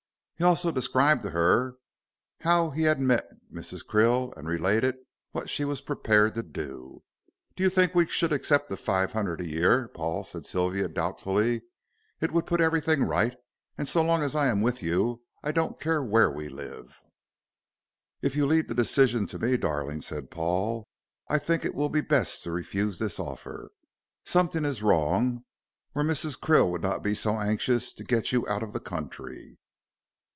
[0.35, 1.75] He also described to her
[2.39, 3.85] how he had met Mrs.
[3.85, 4.95] Krill and related
[5.33, 7.03] what she was prepared to do.
[7.55, 11.61] "Do you think we should accept the five hundred a year, Paul," said Sylvia, doubtfully;
[12.19, 13.37] "it would put everything right,
[13.77, 17.03] and so long as I am with you I don't care where we live."
[18.23, 20.87] "If you leave the decision to me, darling," said Paul,
[21.29, 23.69] "I think it will be best to refuse this offer.
[24.25, 25.43] Something is wrong,
[25.93, 26.39] or Mrs.
[26.39, 29.59] Krill would not be so anxious to get you out of the country."